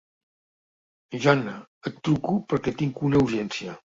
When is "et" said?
1.89-2.01